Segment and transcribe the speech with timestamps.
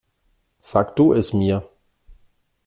[0.69, 1.61] Sag du es mir.